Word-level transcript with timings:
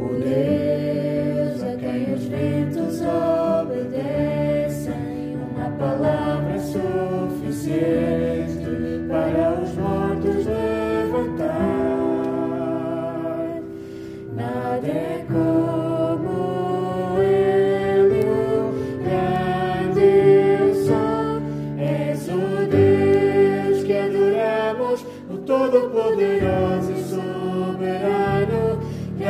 Amen. 0.00 0.49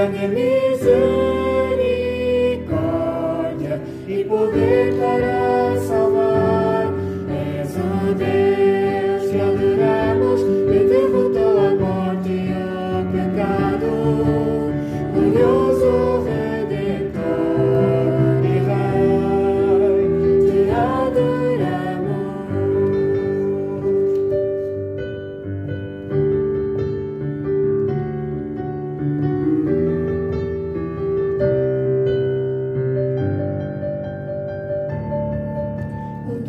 and 0.00 0.14
the 0.14 0.28
music. 0.28 1.29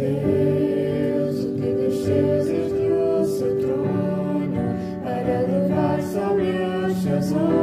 Deus, 0.10 1.46
o 1.46 1.54
que 1.54 1.74
desceses 1.74 2.72
do 2.72 3.26
seu 3.26 3.60
trono 3.60 4.76
para 5.04 5.42
levar 5.42 6.02
sobre 6.02 6.88
os 6.88 7.04
seus 7.04 7.32
olhos. 7.34 7.61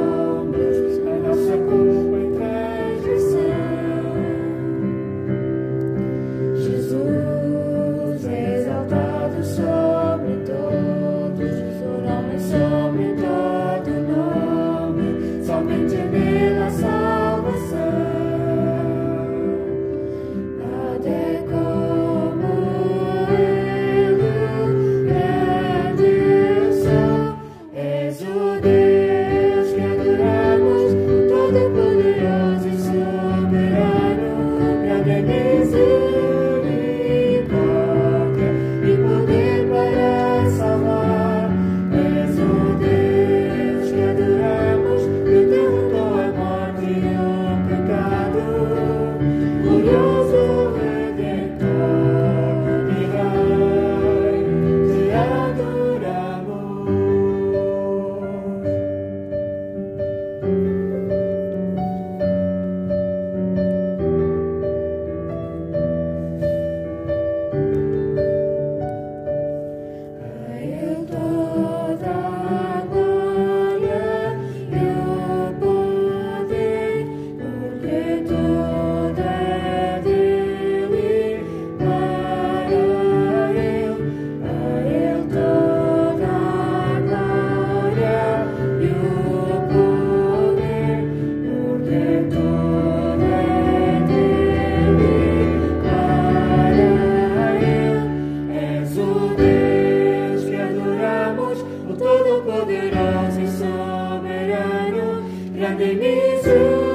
poderoso 102.58 103.41
y 103.41 103.46
soberano, 103.46 105.23
grande 105.55 105.95
mi 105.95 106.88